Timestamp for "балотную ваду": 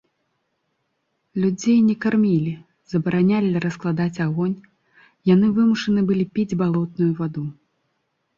6.65-7.45